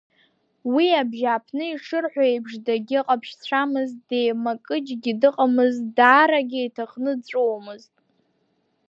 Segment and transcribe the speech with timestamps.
[0.73, 7.93] Уи, абжьааԥны ишырҳәо еиԥш, дагьҟаԥшьцәамызт, деимакыҷгьы дыҟамызт, дааракгьы иҭахны дҵәуомызт.